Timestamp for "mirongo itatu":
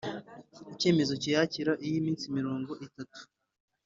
2.37-3.21